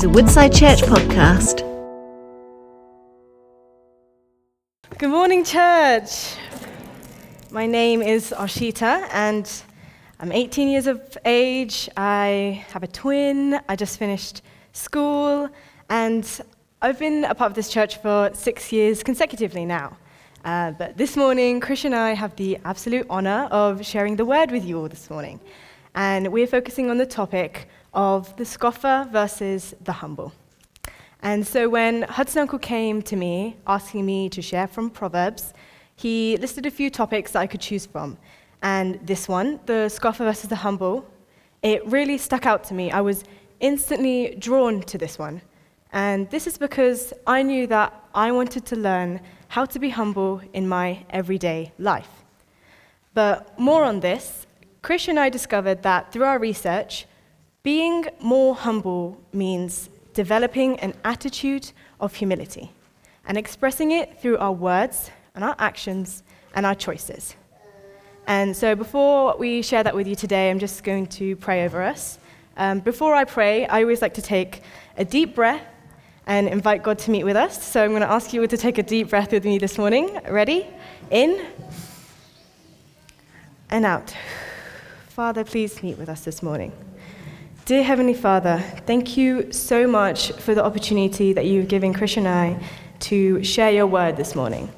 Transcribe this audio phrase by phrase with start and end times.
[0.00, 1.58] is a Woodside Church podcast.
[4.96, 6.36] Good morning, church.
[7.50, 9.46] My name is Arshita, and
[10.18, 11.90] I'm 18 years of age.
[11.98, 13.60] I have a twin.
[13.68, 14.40] I just finished
[14.72, 15.50] school,
[15.90, 16.40] and
[16.80, 19.98] I've been a part of this church for six years consecutively now.
[20.46, 24.50] Uh, but this morning, Chris and I have the absolute honor of sharing the word
[24.50, 25.40] with you all this morning.
[25.94, 30.32] And we're focusing on the topic of the scoffer versus the humble.
[31.22, 35.52] And so when Hudson Uncle came to me asking me to share from Proverbs,
[35.96, 38.16] he listed a few topics that I could choose from.
[38.62, 41.06] And this one, the scoffer versus the humble,
[41.62, 42.90] it really stuck out to me.
[42.90, 43.24] I was
[43.60, 45.42] instantly drawn to this one.
[45.92, 50.40] And this is because I knew that I wanted to learn how to be humble
[50.52, 52.08] in my everyday life.
[53.12, 54.46] But more on this,
[54.82, 57.06] Chris and I discovered that through our research,
[57.62, 62.72] being more humble means developing an attitude of humility
[63.26, 66.22] and expressing it through our words and our actions
[66.54, 67.36] and our choices.
[68.26, 71.82] And so, before we share that with you today, I'm just going to pray over
[71.82, 72.18] us.
[72.56, 74.62] Um, before I pray, I always like to take
[74.96, 75.62] a deep breath
[76.26, 77.62] and invite God to meet with us.
[77.62, 80.20] So, I'm going to ask you to take a deep breath with me this morning.
[80.28, 80.66] Ready?
[81.10, 81.46] In
[83.70, 84.14] and out.
[85.08, 86.72] Father, please meet with us this morning.
[87.70, 92.26] Dear Heavenly Father, thank you so much for the opportunity that you've given Chris and
[92.26, 92.60] I
[92.98, 94.68] to share your word this morning.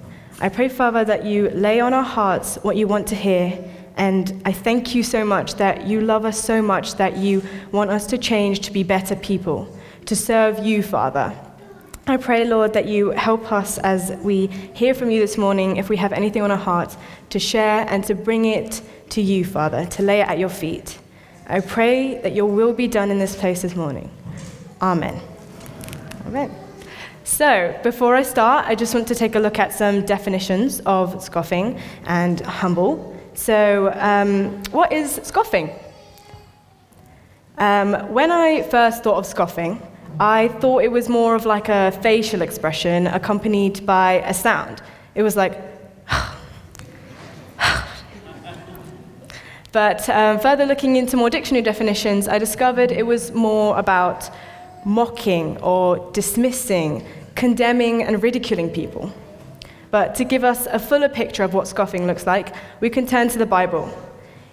[0.43, 3.59] I pray, Father, that you lay on our hearts what you want to hear.
[3.97, 7.89] And I thank you so much that you love us so much that you want
[7.89, 11.34] us to change to be better people, to serve you, Father.
[12.06, 15.89] I pray, Lord, that you help us as we hear from you this morning, if
[15.89, 16.95] we have anything on our heart,
[17.31, 20.99] to share and to bring it to you, Father, to lay it at your feet.
[21.47, 24.11] I pray that your will be done in this place this morning.
[24.81, 25.21] Amen.
[26.27, 26.55] Amen.
[27.25, 31.22] So, before I start, I just want to take a look at some definitions of
[31.22, 33.19] scoffing and humble.
[33.34, 35.71] So, um, what is scoffing?
[37.59, 39.81] Um, when I first thought of scoffing,
[40.21, 44.83] I thought it was more of like a facial expression accompanied by a sound.
[45.15, 45.59] It was like,
[49.72, 54.31] But um, further looking into more dictionary definitions, I discovered it was more about
[54.84, 59.10] mocking or dismissing, condemning, and ridiculing people.
[59.91, 63.28] But to give us a fuller picture of what scoffing looks like, we can turn
[63.28, 63.91] to the Bible.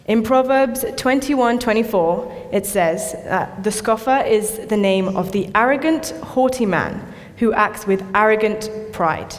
[0.06, 6.66] In Proverbs 21:24, it says that the scoffer is the name of the arrogant, haughty
[6.66, 9.36] man who acts with arrogant pride.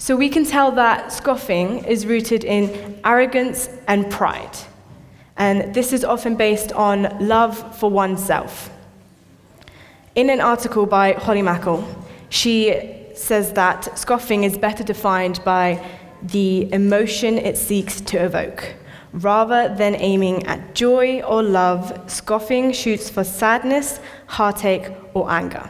[0.00, 4.56] So we can tell that scoffing is rooted in arrogance and pride.
[5.36, 8.70] And this is often based on love for oneself.
[10.14, 11.84] In an article by Holly Mackle,
[12.28, 15.84] she says that scoffing is better defined by
[16.22, 18.74] the emotion it seeks to evoke.
[19.12, 25.68] Rather than aiming at joy or love, scoffing shoots for sadness, heartache, or anger.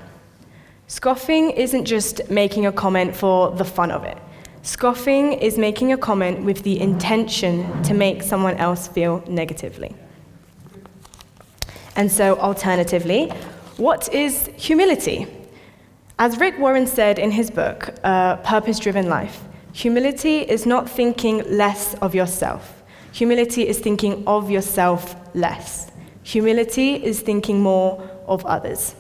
[0.90, 4.16] Scoffing isn't just making a comment for the fun of it.
[4.62, 9.94] Scoffing is making a comment with the intention to make someone else feel negatively.
[11.94, 13.28] And so, alternatively,
[13.76, 15.26] what is humility?
[16.18, 19.42] As Rick Warren said in his book, uh, Purpose Driven Life,
[19.74, 22.82] humility is not thinking less of yourself.
[23.12, 25.90] Humility is thinking of yourself less.
[26.22, 28.94] Humility is thinking more of others.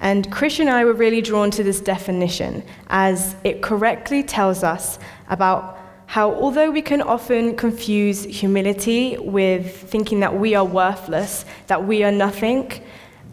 [0.00, 4.98] And Chris and I were really drawn to this definition as it correctly tells us
[5.28, 11.86] about how, although we can often confuse humility with thinking that we are worthless, that
[11.86, 12.72] we are nothing,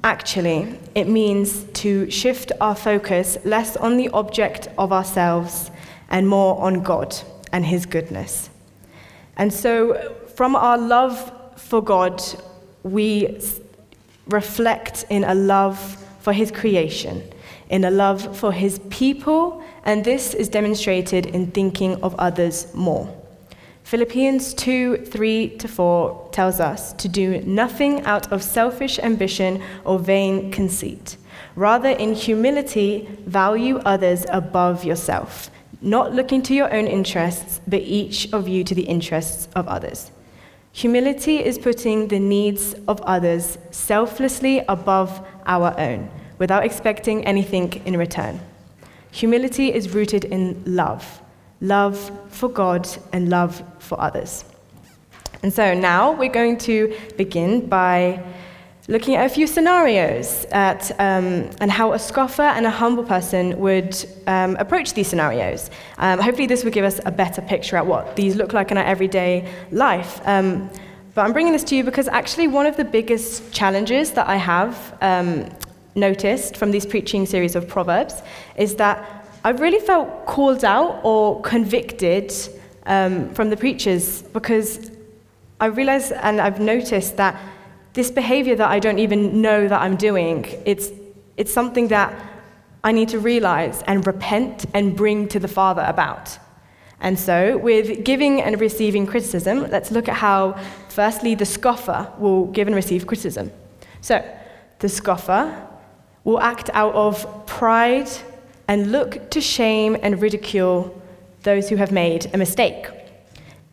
[0.04, 5.72] actually, it means to shift our focus less on the object of ourselves
[6.10, 7.16] and more on God
[7.54, 8.50] and His goodness.
[9.38, 12.22] And so, from our love for God,
[12.84, 13.40] we
[14.28, 17.22] reflect in a love for his creation,
[17.70, 23.08] in a love for his people, and this is demonstrated in thinking of others more.
[23.84, 30.00] Philippians 2 3 to 4 tells us to do nothing out of selfish ambition or
[30.00, 31.18] vain conceit.
[31.56, 38.34] Rather, in humility, value others above yourself, not looking to your own interests, but each
[38.34, 40.10] of you to the interests of others.
[40.76, 47.98] Humility is putting the needs of others selflessly above our own, without expecting anything in
[47.98, 48.40] return.
[49.12, 51.22] Humility is rooted in love
[51.62, 54.46] love for God and love for others.
[55.42, 58.24] And so now we're going to begin by
[58.88, 63.58] looking at a few scenarios at, um, and how a scoffer and a humble person
[63.60, 63.96] would
[64.28, 65.70] um, approach these scenarios.
[65.98, 68.78] Um, hopefully, this will give us a better picture at what these look like in
[68.78, 70.22] our everyday life.
[70.26, 70.70] Um,
[71.16, 74.36] but I'm bringing this to you because actually, one of the biggest challenges that I
[74.36, 75.50] have um,
[75.96, 78.22] noticed from these preaching series of Proverbs
[78.58, 82.34] is that I've really felt called out or convicted
[82.86, 84.92] um, from the preachers because
[85.60, 87.40] I realize and I've noticed that
[87.94, 90.90] this behavior that I don't even know that I'm doing, it's,
[91.38, 92.14] it's something that
[92.84, 96.38] I need to realize and repent and bring to the Father about.
[97.00, 100.60] And so, with giving and receiving criticism, let's look at how,
[100.90, 103.52] firstly, the scoffer will give and receive criticism.
[104.02, 104.24] So,
[104.80, 105.65] the scoffer
[106.26, 108.10] will act out of pride
[108.68, 111.02] and look to shame and ridicule
[111.44, 112.88] those who have made a mistake.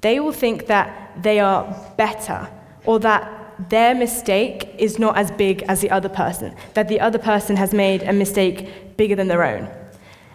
[0.02, 1.64] They will think that they are
[1.96, 2.48] better
[2.84, 7.18] or that their mistake is not as big as the other person, that the other
[7.18, 9.68] person has made a mistake bigger than their own.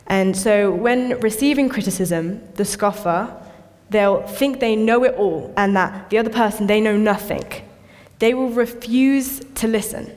[0.07, 3.35] And so when receiving criticism, the scoffer,
[3.89, 7.43] they'll think they know it all and that the other person, they know nothing.
[8.19, 10.15] They will refuse to listen.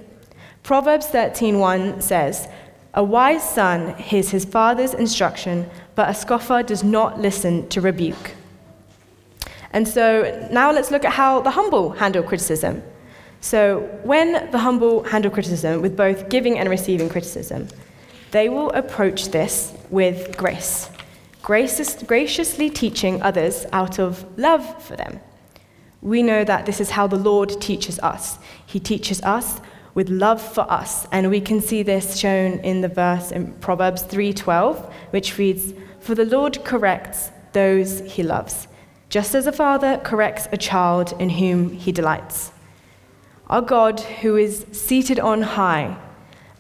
[0.62, 2.48] Proverbs 13:1 says,
[2.94, 8.32] "A wise son hears his father's instruction, but a scoffer does not listen to rebuke."
[9.72, 12.82] And so now let's look at how the humble handle criticism.
[13.40, 17.68] So when the humble handle criticism with both giving and receiving criticism,
[18.32, 20.90] they will approach this with grace,
[21.42, 25.20] gracious, graciously teaching others out of love for them.
[26.02, 28.38] We know that this is how the Lord teaches us.
[28.66, 29.60] He teaches us
[29.94, 34.02] with love for us, and we can see this shown in the verse in Proverbs
[34.02, 38.69] 3:12, which reads, "For the Lord corrects those he loves."
[39.10, 42.52] just as a father corrects a child in whom he delights.
[43.48, 45.96] Our God, who is seated on high,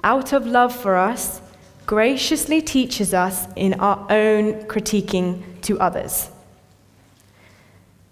[0.02, 1.40] out of love for us,
[1.86, 6.30] graciously teaches us in our own critiquing to others.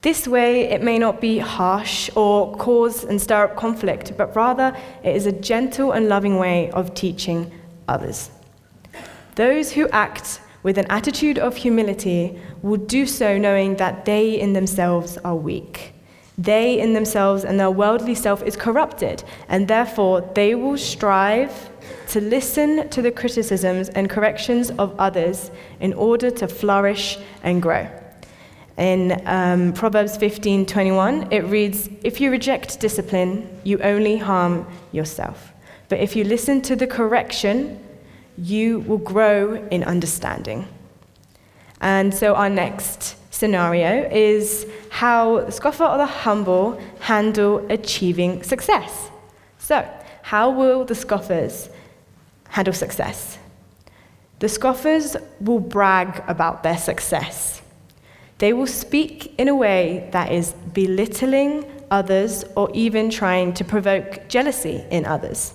[0.00, 4.76] This way, it may not be harsh or cause and stir up conflict, but rather
[5.02, 7.50] it is a gentle and loving way of teaching
[7.88, 8.30] others.
[9.34, 14.52] Those who act with an attitude of humility will do so knowing that they in
[14.52, 15.94] themselves are weak.
[16.36, 21.70] They in themselves and their worldly self is corrupted, and therefore they will strive
[22.08, 25.50] to listen to the criticisms and corrections of others
[25.80, 27.88] in order to flourish and grow.
[28.78, 35.52] In um, Proverbs 15:21, it reads, "If you reject discipline, you only harm yourself.
[35.88, 37.80] But if you listen to the correction,
[38.36, 40.68] you will grow in understanding.
[41.80, 49.10] And so, our next scenario is how the scoffer or the humble handle achieving success.
[49.58, 49.84] So,
[50.22, 51.68] how will the scoffers
[52.48, 53.38] handle success?
[54.38, 57.62] The scoffers will brag about their success.
[58.38, 64.28] They will speak in a way that is belittling others or even trying to provoke
[64.28, 65.54] jealousy in others.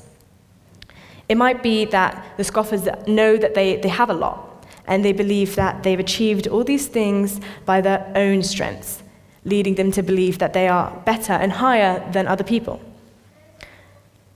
[1.30, 5.13] It might be that the scoffers know that they, they have a lot, and they
[5.13, 9.01] believe that they've achieved all these things by their own strengths,
[9.45, 12.81] leading them to believe that they are better and higher than other people.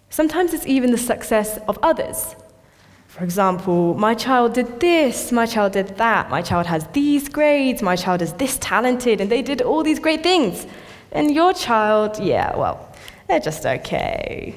[0.09, 2.35] Sometimes it's even the success of others.
[3.17, 7.81] For example, my child did this, my child did that, my child has these grades,
[7.81, 10.67] my child is this talented, and they did all these great things.
[11.11, 12.93] And your child, yeah, well,
[13.27, 14.53] they're just okay.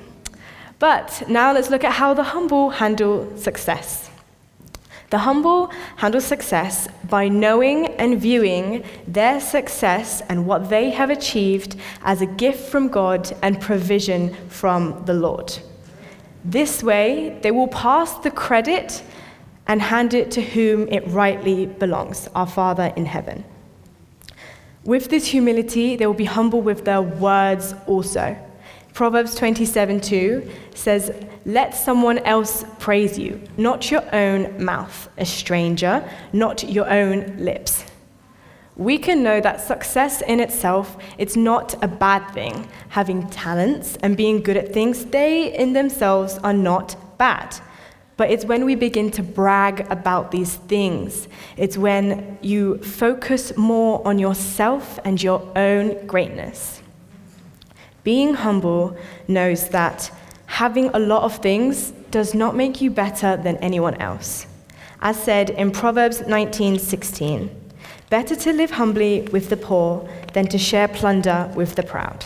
[0.79, 4.11] But now let's look at how the humble handle success.
[5.09, 11.77] The humble handle success by knowing and viewing their success and what they have achieved
[12.03, 15.59] as a gift from God and provision from the Lord.
[16.45, 19.03] This way, they will pass the credit
[19.67, 23.45] and hand it to whom it rightly belongs, our Father in heaven.
[24.85, 28.37] With this humility, they will be humble with their words also.
[28.95, 31.13] Proverbs 27 2 says,
[31.45, 37.85] Let someone else praise you, not your own mouth, a stranger, not your own lips.
[38.81, 42.67] We can know that success in itself, it's not a bad thing.
[42.89, 47.55] Having talents and being good at things, they in themselves are not bad.
[48.17, 51.29] But it's when we begin to brag about these things.
[51.59, 56.81] It's when you focus more on yourself and your own greatness.
[58.03, 58.97] Being humble
[59.29, 60.11] knows that
[60.47, 64.47] having a lot of things does not make you better than anyone else.
[65.03, 67.51] As said in Proverbs 19:16,
[68.11, 72.25] better to live humbly with the poor than to share plunder with the proud.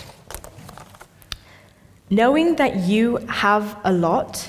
[2.11, 4.49] Knowing that you have a lot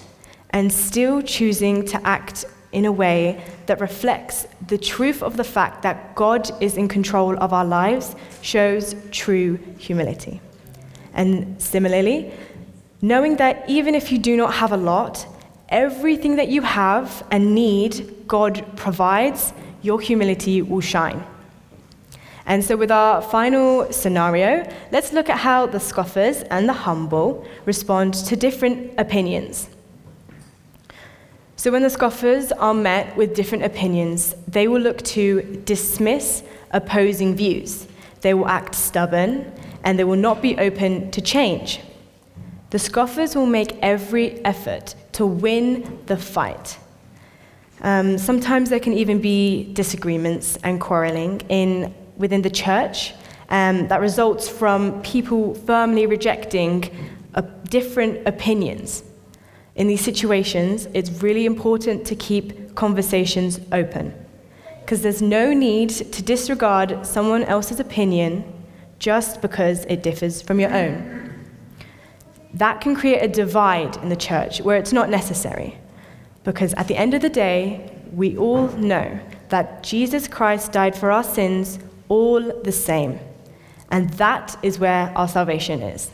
[0.51, 5.81] and still choosing to act in a way that reflects the truth of the fact
[5.83, 10.41] that God is in control of our lives shows true humility.
[11.13, 12.31] And similarly,
[13.01, 15.25] knowing that even if you do not have a lot,
[15.69, 19.53] everything that you have and need, God provides,
[19.85, 21.23] your humility will shine.
[22.47, 27.45] And so, with our final scenario, let's look at how the scoffers and the humble
[27.65, 29.69] respond to different opinions.
[31.55, 37.35] So, when the scoffers are met with different opinions, they will look to dismiss opposing
[37.35, 37.87] views.
[38.21, 39.51] They will act stubborn
[39.83, 41.79] and they will not be open to change.
[42.69, 46.77] The scoffers will make every effort to win the fight.
[47.85, 53.13] Um, sometimes there can even be disagreements and quarreling in within the church
[53.49, 56.89] um, that results from people firmly rejecting
[57.35, 59.03] uh, different opinions.
[59.75, 64.15] In these situations, it's really important to keep conversations open
[64.81, 68.51] because there's no need to disregard someone else's opinion
[68.97, 71.31] just because it differs from your own.
[72.51, 75.77] That can create a divide in the church where it's not necessary
[76.45, 81.11] because at the end of the day, we all know that Jesus Christ died for
[81.11, 83.19] our sins all the same.
[83.91, 86.11] And that is where our salvation is.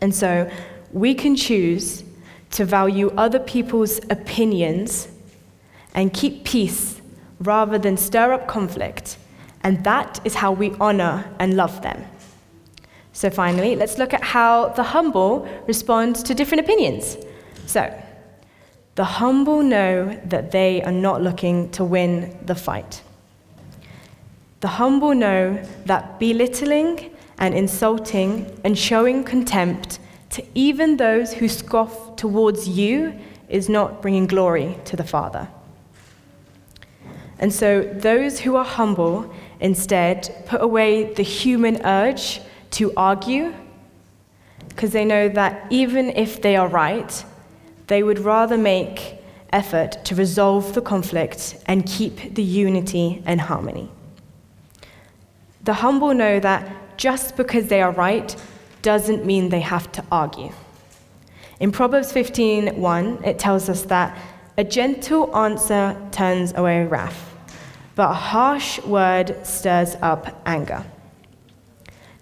[0.00, 0.50] And so
[0.92, 2.04] we can choose
[2.50, 5.08] to value other people's opinions
[5.94, 7.00] and keep peace
[7.40, 9.16] rather than stir up conflict.
[9.62, 12.04] And that is how we honor and love them.
[13.12, 17.16] So, finally, let's look at how the humble respond to different opinions.
[17.66, 17.80] So,
[18.94, 23.02] the humble know that they are not looking to win the fight.
[24.60, 29.98] The humble know that belittling and insulting and showing contempt
[30.30, 35.48] to even those who scoff towards you is not bringing glory to the Father.
[37.38, 42.40] And so those who are humble instead put away the human urge
[42.72, 43.52] to argue
[44.68, 47.24] because they know that even if they are right,
[47.86, 49.18] they would rather make
[49.52, 53.88] effort to resolve the conflict and keep the unity and harmony.
[55.62, 58.34] The humble know that just because they are right
[58.82, 60.52] doesn't mean they have to argue.
[61.60, 64.16] In Proverbs 15:1, it tells us that
[64.56, 67.34] a gentle answer turns away wrath,
[67.94, 70.84] but a harsh word stirs up anger.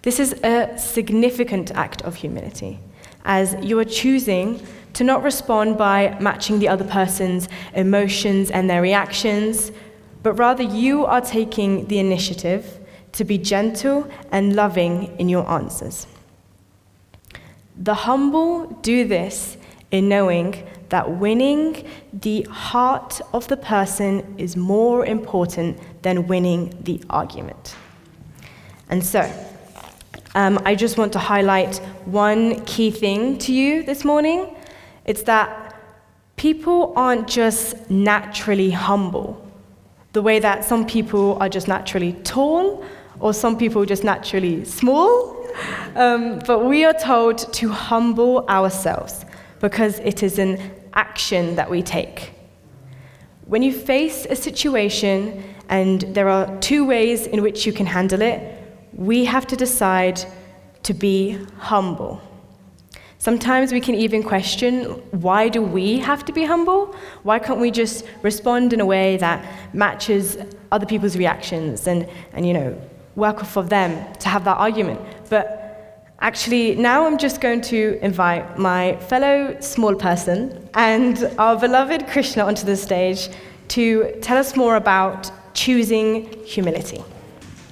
[0.03, 2.79] This is a significant act of humility,
[3.25, 4.61] as you are choosing
[4.93, 9.71] to not respond by matching the other person's emotions and their reactions,
[10.21, 12.79] but rather you are taking the initiative
[13.13, 16.07] to be gentle and loving in your answers.
[17.77, 19.57] The humble do this
[19.91, 27.01] in knowing that winning the heart of the person is more important than winning the
[27.09, 27.75] argument.
[28.89, 29.21] And so,
[30.35, 34.55] um, I just want to highlight one key thing to you this morning.
[35.05, 35.75] It's that
[36.35, 39.45] people aren't just naturally humble,
[40.13, 42.83] the way that some people are just naturally tall
[43.19, 45.47] or some people just naturally small.
[45.95, 49.25] Um, but we are told to humble ourselves
[49.59, 50.59] because it is an
[50.93, 52.33] action that we take.
[53.45, 58.21] When you face a situation and there are two ways in which you can handle
[58.21, 58.57] it,
[58.93, 60.23] we have to decide
[60.83, 62.21] to be humble.
[63.23, 64.83] Sometimes we can even question
[65.27, 66.93] why do we have to be humble?
[67.29, 69.39] Why can't we just respond in a way that
[69.73, 70.37] matches
[70.73, 72.77] other people's reactions and, and you know,
[73.15, 74.99] work of them to have that argument.
[75.29, 82.07] But actually, now I'm just going to invite my fellow small person and our beloved
[82.07, 83.29] Krishna onto the stage
[83.69, 87.01] to tell us more about choosing humility.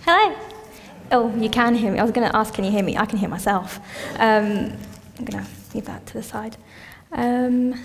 [0.06, 0.34] Hello.
[1.12, 2.00] Oh, you can hear me.
[2.00, 2.96] I was going to ask, can you hear me?
[2.96, 3.82] I can hear myself.
[4.16, 4.78] Um,
[5.22, 6.58] I'm going to leave that to the side.
[7.12, 7.80] Um,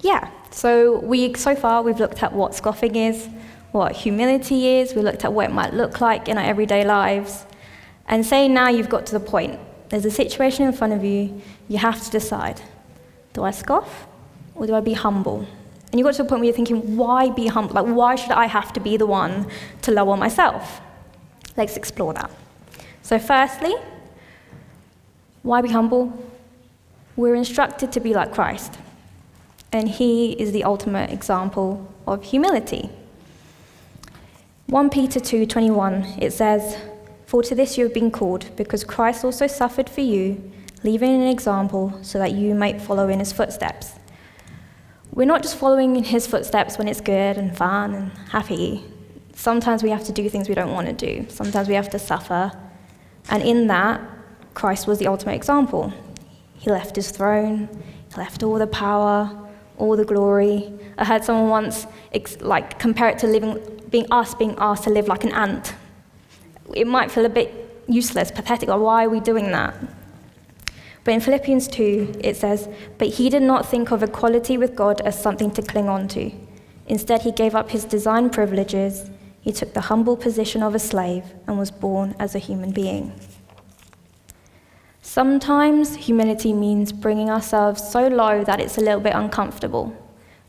[0.00, 3.28] yeah, so we so far we've looked at what scoffing is,
[3.72, 7.44] what humility is, we looked at what it might look like in our everyday lives.
[8.08, 9.60] And say now you've got to the point,
[9.90, 12.62] there's a situation in front of you, you have to decide
[13.34, 14.06] do I scoff
[14.54, 15.46] or do I be humble?
[15.90, 17.74] And you got to a point where you're thinking, why be humble?
[17.74, 19.46] Like, why should I have to be the one
[19.82, 20.80] to lower myself?
[21.54, 22.30] Let's explore that.
[23.02, 23.74] So, firstly,
[25.42, 26.18] why be humble?
[27.16, 28.78] We're instructed to be like Christ,
[29.72, 32.90] and He is the ultimate example of humility.
[34.66, 36.76] 1 Peter 2:21 it says,
[37.24, 40.42] "For to this you have been called, because Christ also suffered for you,
[40.82, 43.94] leaving an example so that you might follow in his footsteps.
[45.12, 48.84] We're not just following in his footsteps when it's good and fun and happy.
[49.34, 51.26] Sometimes we have to do things we don't want to do.
[51.28, 52.52] Sometimes we have to suffer.
[53.30, 54.00] And in that,
[54.54, 55.92] Christ was the ultimate example.
[56.58, 57.68] He left his throne,
[58.10, 59.30] he left all the power,
[59.78, 60.72] all the glory.
[60.98, 61.86] I heard someone once
[62.40, 63.58] like compare it to living,
[63.90, 65.74] being us being asked to live like an ant.
[66.74, 67.52] It might feel a bit
[67.86, 68.68] useless, pathetic.
[68.68, 69.74] Why are we doing that?
[71.04, 75.00] But in Philippians 2, it says, But he did not think of equality with God
[75.02, 76.32] as something to cling on to.
[76.88, 79.08] Instead, he gave up his design privileges.
[79.40, 83.12] He took the humble position of a slave and was born as a human being.
[85.06, 89.96] Sometimes humility means bringing ourselves so low that it's a little bit uncomfortable.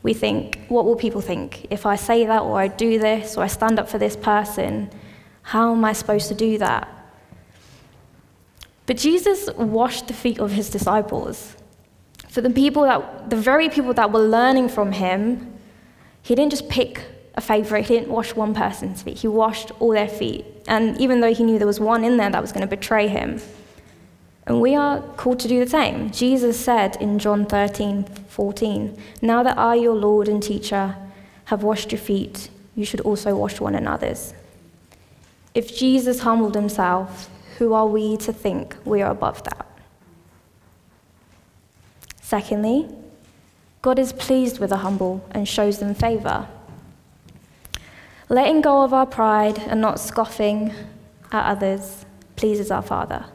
[0.01, 1.67] We think, what will people think?
[1.69, 4.89] If I say that, or I do this, or I stand up for this person,
[5.43, 6.87] how am I supposed to do that?
[8.87, 11.55] But Jesus washed the feet of his disciples.
[12.27, 15.53] For the people that, the very people that were learning from him,
[16.23, 17.03] he didn't just pick
[17.35, 20.45] a favorite, he didn't wash one person's feet, he washed all their feet.
[20.67, 23.07] And even though he knew there was one in there that was going to betray
[23.07, 23.39] him,
[24.47, 26.09] and we are called to do the same.
[26.09, 30.95] Jesus said in John 13, 14, Now that I, your Lord and teacher,
[31.45, 34.33] have washed your feet, you should also wash one another's.
[35.53, 39.67] If Jesus humbled himself, who are we to think we are above that?
[42.21, 42.87] Secondly,
[43.81, 46.47] God is pleased with the humble and shows them favor.
[48.29, 50.73] Letting go of our pride and not scoffing
[51.33, 52.05] at others
[52.37, 53.25] pleases our Father.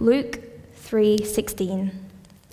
[0.00, 0.40] Luke
[0.74, 1.92] 3:16.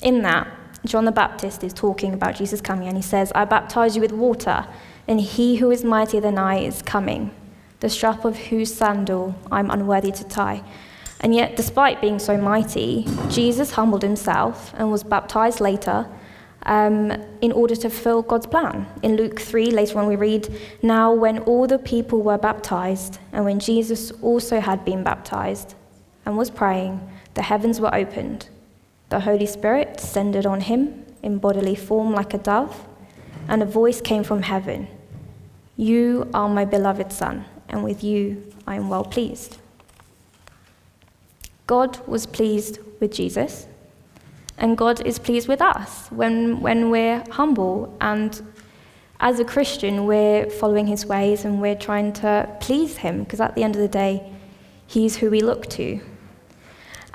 [0.01, 0.47] In that,
[0.85, 4.11] John the Baptist is talking about Jesus coming and he says, "I baptize you with
[4.11, 4.65] water,
[5.07, 7.31] and he who is mightier than I is coming."
[7.79, 10.63] the strap of whose sandal I'm unworthy to tie.
[11.19, 16.07] And yet, despite being so mighty, Jesus humbled himself and was baptized later
[16.63, 18.87] um, in order to fulfill God's plan.
[19.01, 20.47] In Luke 3, later on, we read,
[20.83, 25.75] Now, when all the people were baptized, and when Jesus also had been baptized
[26.25, 26.99] and was praying,
[27.37, 28.49] the heavens were opened.
[29.09, 32.87] The Holy Spirit descended on him in bodily form like a dove,
[33.47, 34.87] and a voice came from heaven
[35.77, 39.57] You are my beloved Son and with you I am well pleased.
[41.67, 43.67] God was pleased with Jesus,
[44.57, 47.95] and God is pleased with us when, when we're humble.
[48.01, 48.41] And
[49.19, 53.53] as a Christian, we're following his ways and we're trying to please him, because at
[53.53, 54.33] the end of the day,
[54.87, 55.99] he's who we look to.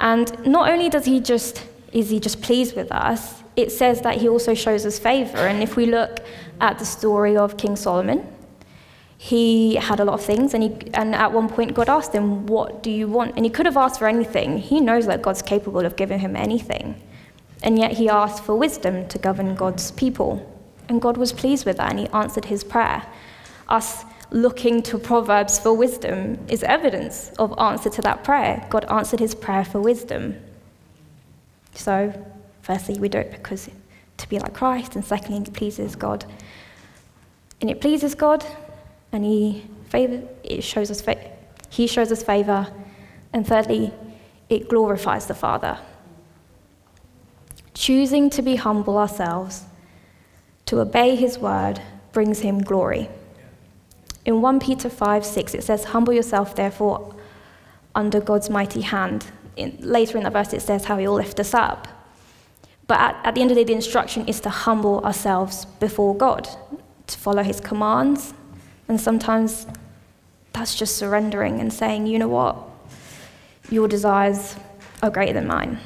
[0.03, 4.17] And not only does he just is he just pleased with us, it says that
[4.17, 5.39] he also shows us favor.
[5.39, 6.21] And if we look
[6.61, 8.27] at the story of King Solomon,
[9.19, 12.47] he had a lot of things, and, he, and at one point, God asked him,
[12.47, 13.37] What do you want?
[13.37, 14.59] And he could have asked for anything.
[14.59, 17.01] He knows that God's capable of giving him anything.
[17.63, 20.49] And yet, he asked for wisdom to govern God's people.
[20.89, 23.07] And God was pleased with that, and he answered his prayer.
[23.69, 28.67] Us looking to Proverbs for wisdom is evidence of answer to that prayer.
[28.71, 30.37] God answered his prayer for wisdom.
[31.75, 32.13] So,
[32.63, 33.69] firstly, we do it because
[34.17, 36.25] to be like Christ, and secondly, it pleases God.
[37.61, 38.45] And it pleases God
[39.13, 41.31] and he favor, it shows us fa-
[41.69, 42.67] he shows us favor,
[43.33, 43.93] and thirdly,
[44.49, 45.79] it glorifies the Father.
[47.75, 49.65] Choosing to be humble ourselves,
[50.67, 51.81] to obey his word,
[52.13, 53.09] brings him glory.
[54.25, 57.15] In 1 Peter 5 6, it says, Humble yourself, therefore,
[57.95, 59.27] under God's mighty hand.
[59.57, 61.89] In, later in that verse, it says how he will lift us up.
[62.87, 66.17] But at, at the end of the day, the instruction is to humble ourselves before
[66.17, 66.49] God,
[67.07, 68.35] to follow his commands,
[68.89, 69.67] and sometimes
[70.53, 72.57] that's just surrendering and saying, you know what?
[73.71, 74.57] Your desires
[75.03, 75.79] are greater than mine.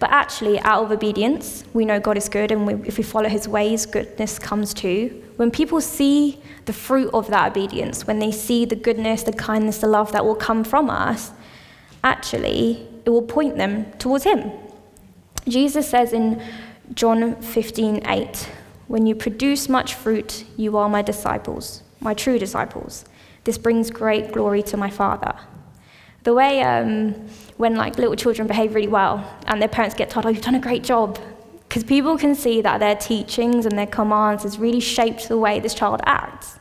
[0.00, 3.28] But actually, out of obedience, we know God is good, and we, if we follow
[3.28, 5.24] his ways, goodness comes too.
[5.38, 9.78] When people see the fruit of that obedience, when they see the goodness, the kindness,
[9.78, 11.30] the love that will come from us,
[12.02, 14.50] actually, it will point them towards him.
[15.46, 16.42] Jesus says in
[16.92, 18.48] John 15 8,
[18.88, 23.04] when you produce much fruit, you are my disciples, my true disciples.
[23.44, 25.38] This brings great glory to my Father.
[26.24, 27.14] The way um,
[27.58, 30.56] when like little children behave really well and their parents get told, "Oh, you've done
[30.56, 31.16] a great job,"
[31.68, 35.60] because people can see that their teachings and their commands has really shaped the way
[35.60, 36.58] this child acts.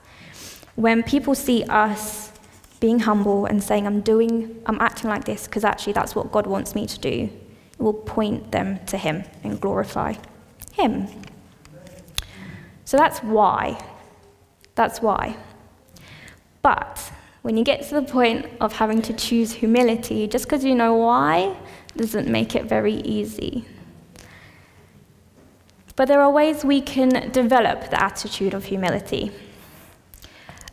[0.75, 2.31] When people see us
[2.79, 6.45] being humble and saying, "I'm doing, I'm acting like this," because actually that's what God
[6.45, 7.29] wants me to do,
[7.79, 10.15] it will point them to Him and glorify
[10.73, 11.07] Him.
[12.85, 13.79] So that's why.
[14.75, 15.37] That's why.
[16.61, 20.75] But when you get to the point of having to choose humility, just because you
[20.75, 21.55] know why
[21.95, 23.65] doesn't make it very easy.
[25.97, 29.31] But there are ways we can develop the attitude of humility.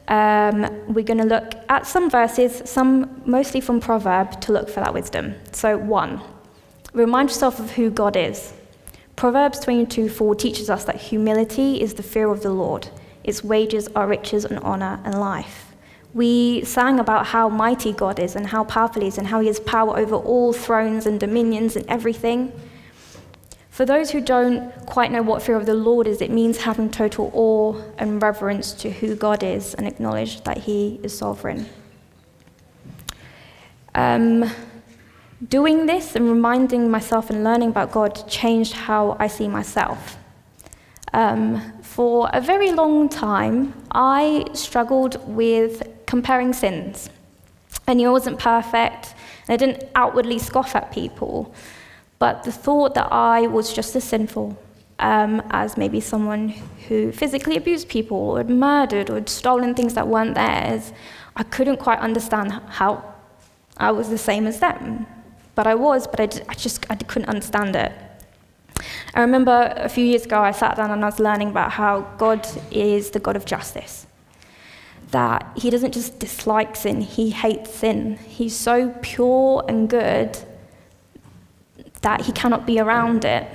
[0.06, 4.80] Um, we're going to look at some verses, some mostly from Proverb, to look for
[4.80, 5.34] that wisdom.
[5.52, 6.20] So, one,
[6.92, 8.52] remind yourself of who God is.
[9.16, 12.88] Proverbs 22:4 teaches us that humility is the fear of the Lord.
[13.22, 15.72] Its wages are riches and honor and life.
[16.12, 19.46] We sang about how mighty God is and how powerful He is and how He
[19.46, 22.52] has power over all thrones and dominions and everything.
[23.74, 26.88] For those who don't quite know what fear of the Lord is, it means having
[26.88, 31.68] total awe and reverence to who God is and acknowledge that He is sovereign.
[33.96, 34.48] Um,
[35.48, 40.18] doing this and reminding myself and learning about God changed how I see myself.
[41.12, 47.10] Um, for a very long time, I struggled with comparing sins.
[47.88, 49.16] I knew I wasn't perfect,
[49.48, 51.52] and I didn't outwardly scoff at people.
[52.18, 54.56] But the thought that I was just as sinful
[54.98, 56.50] um, as maybe someone
[56.88, 60.92] who physically abused people or had murdered or had stolen things that weren't theirs,
[61.36, 63.14] I couldn't quite understand how
[63.76, 65.06] I was the same as them.
[65.54, 67.92] But I was, but I, I just I couldn't understand it.
[69.14, 72.00] I remember a few years ago I sat down and I was learning about how
[72.18, 74.06] God is the God of justice.
[75.10, 78.18] That he doesn't just dislike sin, he hates sin.
[78.26, 80.36] He's so pure and good
[82.04, 83.48] that he cannot be around it.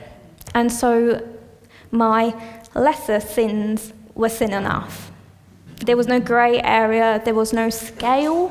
[0.53, 1.25] And so
[1.91, 2.33] my
[2.75, 5.11] lesser sins were sin enough.
[5.85, 8.41] There was no grey area, there was no scale.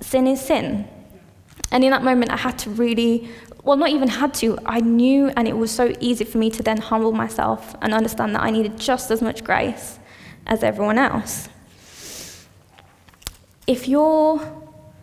[0.00, 0.88] Sin is sin.
[1.70, 3.28] And in that moment, I had to really,
[3.64, 6.62] well, not even had to, I knew, and it was so easy for me to
[6.62, 9.98] then humble myself and understand that I needed just as much grace
[10.46, 11.48] as everyone else.
[13.66, 14.40] If you're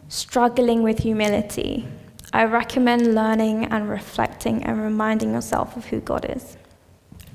[0.08, 1.88] struggling with humility,
[2.34, 6.58] I recommend learning and reflecting and reminding yourself of who God is.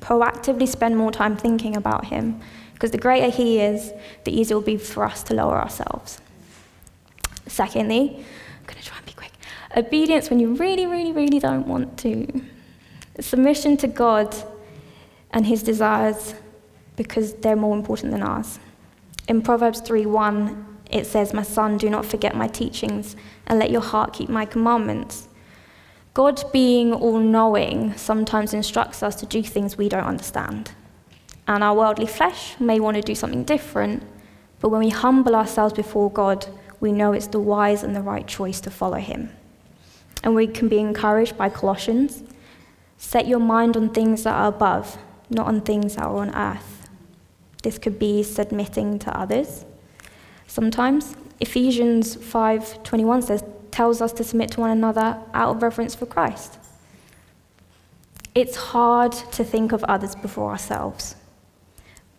[0.01, 2.41] Proactively spend more time thinking about Him,
[2.73, 3.93] because the greater He is,
[4.25, 6.21] the easier it will be for us to lower ourselves.
[7.47, 9.33] Secondly, I'm going to try and be quick.
[9.77, 12.43] Obedience when you really, really, really don't want to.
[13.21, 14.35] Submission to God
[15.31, 16.35] and His desires
[16.97, 18.59] because they're more important than ours.
[19.29, 23.81] In Proverbs 3:1, it says, My son, do not forget my teachings, and let your
[23.81, 25.29] heart keep my commandments.
[26.14, 30.72] God, being all knowing, sometimes instructs us to do things we don't understand.
[31.46, 34.03] And our worldly flesh may want to do something different,
[34.61, 36.46] but when we humble ourselves before God,
[36.81, 39.31] we know it's the wise and the right choice to follow Him.
[40.22, 42.22] And we can be encouraged by Colossians
[42.99, 44.96] set your mind on things that are above,
[45.29, 46.88] not on things that are on earth.
[47.62, 49.66] This could be submitting to others
[50.47, 51.17] sometimes.
[51.41, 56.59] Ephesians 5:21 says tells us to submit to one another out of reverence for Christ.
[58.35, 61.15] It's hard to think of others before ourselves,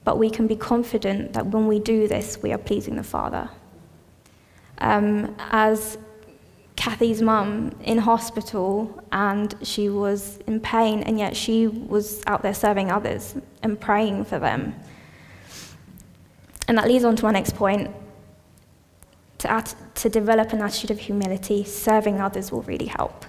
[0.04, 3.50] but we can be confident that when we do this, we are pleasing the Father.
[4.78, 5.98] Um, as
[6.76, 12.54] Kathy's mum in hospital and she was in pain, and yet she was out there
[12.54, 14.76] serving others and praying for them.
[16.68, 17.90] And that leads on to my next point
[19.40, 23.26] to, at, to develop an attitude of humility, serving others will really help.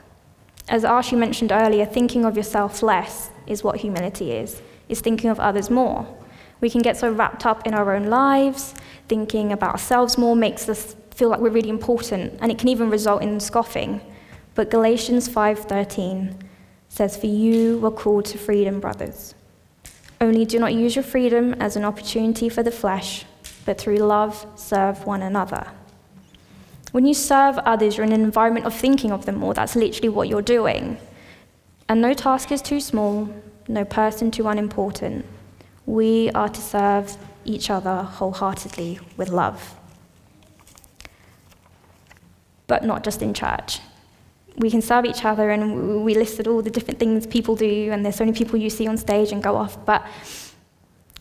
[0.69, 5.41] As Archie mentioned earlier, thinking of yourself less is what humility is, is thinking of
[5.41, 6.07] others more.
[6.61, 8.75] We can get so wrapped up in our own lives,
[9.09, 12.91] thinking about ourselves more makes us feel like we're really important, and it can even
[12.91, 14.01] result in scoffing.
[14.55, 16.35] But Galatians 5:13
[16.89, 19.35] says, "For you were called to freedom, brothers.
[20.21, 23.25] Only do not use your freedom as an opportunity for the flesh,
[23.65, 25.69] but through love serve one another."
[26.93, 29.55] When you serve others, you're in an environment of thinking of them more.
[29.55, 30.99] That's literally what you're doing.
[31.89, 33.29] And no task is too small,
[33.69, 35.25] no person too unimportant.
[35.87, 39.75] We are to serve each other wholeheartedly with love.
[42.67, 43.81] But not just in church.
[44.57, 48.05] We can serve each other, and we listed all the different things people do, and
[48.05, 50.05] there's so many people you see on stage and go off, but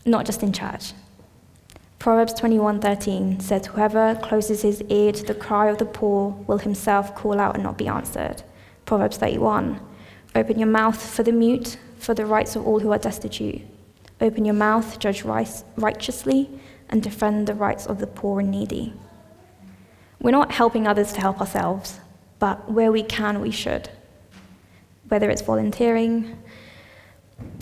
[0.04, 0.92] not just in church.
[1.98, 7.14] Proverbs 21:13 says, "Whoever closes his ear to the cry of the poor will himself
[7.14, 8.42] call out and not be answered."
[8.84, 9.80] Proverbs 31,
[10.34, 13.62] "Open your mouth for the mute, for the rights of all who are destitute.
[14.20, 16.48] Open your mouth, judge righteously,
[16.88, 18.94] and defend the rights of the poor and needy."
[20.20, 21.98] We're not helping others to help ourselves,
[22.38, 23.88] but where we can, we should.
[25.08, 26.38] Whether it's volunteering,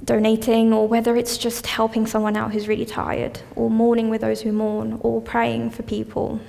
[0.04, 4.40] donating, or whether it's just helping someone out who's really tired, or mourning with those
[4.40, 6.40] who mourn, or praying for people.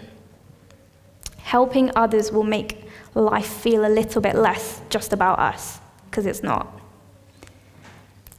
[1.37, 2.83] Helping others will make
[3.15, 6.79] life feel a little bit less just about us, because it's not.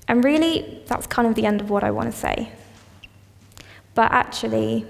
[0.07, 2.51] And really, that's kind of the end of what I want to say.
[3.95, 4.87] But actually,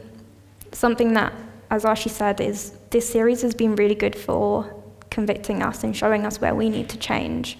[0.73, 1.33] something that,
[1.71, 4.75] as Ashi said, is this series has been really good for
[5.11, 7.59] convicting us and showing us where we need to change.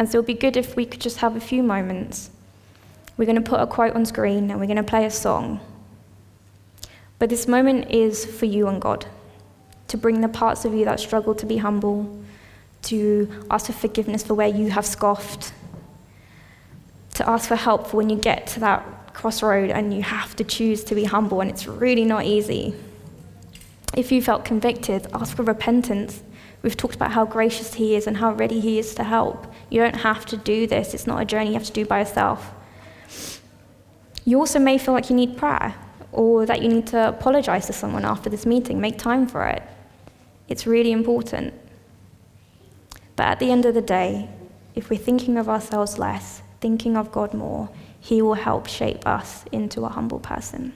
[0.00, 2.30] And so it would be good if we could just have a few moments.
[3.18, 5.60] We're going to put a quote on screen and we're going to play a song.
[7.18, 9.04] But this moment is for you and God
[9.88, 12.18] to bring the parts of you that struggle to be humble,
[12.84, 15.52] to ask for forgiveness for where you have scoffed,
[17.16, 20.44] to ask for help for when you get to that crossroad and you have to
[20.44, 22.74] choose to be humble and it's really not easy.
[23.94, 26.22] If you felt convicted, ask for repentance.
[26.62, 29.46] We've talked about how gracious He is and how ready He is to help.
[29.70, 32.00] You don't have to do this, it's not a journey you have to do by
[32.00, 32.52] yourself.
[34.24, 35.74] You also may feel like you need prayer
[36.12, 38.80] or that you need to apologize to someone after this meeting.
[38.80, 39.62] Make time for it.
[40.48, 41.54] It's really important.
[43.16, 44.28] But at the end of the day,
[44.74, 47.70] if we're thinking of ourselves less, thinking of God more,
[48.00, 50.74] He will help shape us into a humble person.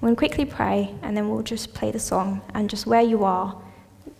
[0.00, 2.40] We'll quickly pray, and then we'll just play the song.
[2.54, 3.60] And just where you are,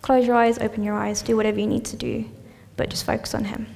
[0.02, 2.24] close your eyes, open your eyes, do whatever you need to do,
[2.76, 3.66] but just focus on Him.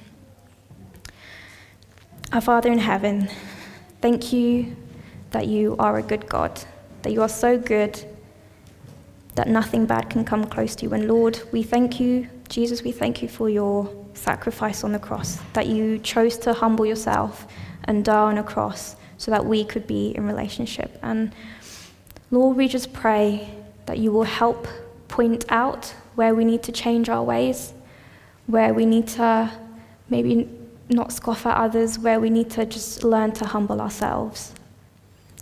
[2.33, 3.29] Our Father in heaven,
[4.01, 4.77] thank you
[5.31, 6.61] that you are a good God,
[7.03, 8.05] that you are so good
[9.35, 10.93] that nothing bad can come close to you.
[10.95, 15.39] And Lord, we thank you, Jesus, we thank you for your sacrifice on the cross,
[15.53, 17.47] that you chose to humble yourself
[17.85, 20.99] and die on a cross so that we could be in relationship.
[21.03, 21.35] And
[22.31, 23.49] Lord, we just pray
[23.87, 24.67] that you will help
[25.09, 27.73] point out where we need to change our ways,
[28.47, 29.51] where we need to
[30.09, 30.49] maybe
[30.89, 34.53] not scoff at others, where we need to just learn to humble ourselves.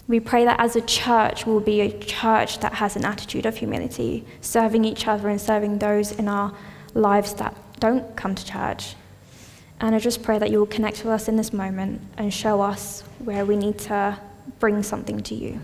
[0.08, 3.56] We pray that as a church, we'll be a church that has an attitude of
[3.56, 6.54] humility, serving each other and serving those in our
[6.94, 8.94] lives that don't come to church.
[9.80, 12.60] And I just pray that you will connect with us in this moment and show
[12.60, 14.18] us where we need to
[14.60, 15.60] bring something to you.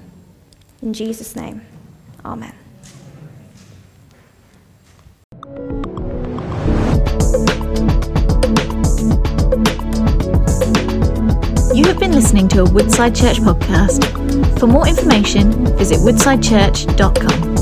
[0.83, 1.63] In Jesus' name,
[2.25, 2.55] Amen.
[11.99, 14.07] Have been listening to a Woodside Church podcast.
[14.61, 17.58] For more information, visit woodsidechurch.com.